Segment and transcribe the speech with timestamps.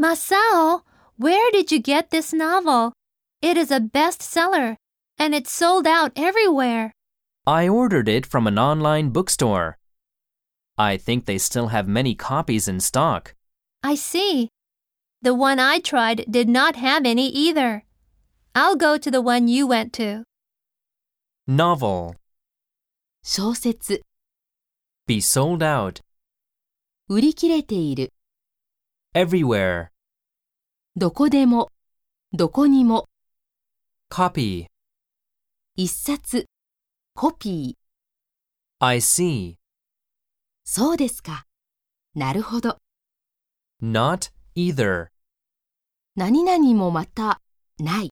[0.00, 0.82] Masao,
[1.16, 2.92] where did you get this novel?
[3.40, 4.76] It is a bestseller,
[5.18, 6.92] and it's sold out everywhere.
[7.46, 9.78] I ordered it from an online bookstore.
[10.78, 13.34] I think they still have many copies in stock.
[13.82, 14.48] I see.
[15.22, 17.84] The one I tried did not have any either.
[18.54, 20.24] I'll go to the one you went to.
[21.46, 22.16] Novel.
[23.24, 24.02] 小説、
[25.06, 26.00] Be sold out.
[27.08, 28.12] 売り切れている、
[29.13, 29.87] Everywhere.
[30.95, 31.69] どこでも、
[32.33, 33.07] どこにも、
[34.11, 34.67] Copy.
[35.75, 36.45] 一冊、
[37.13, 37.87] コピー、
[38.79, 39.55] I see.
[40.63, 41.45] そうですか。
[42.13, 42.77] なるほど。
[43.81, 45.07] Not either.
[46.15, 47.41] 何々もまた、
[47.79, 48.11] ない。